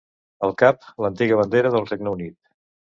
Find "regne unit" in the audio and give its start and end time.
1.95-2.39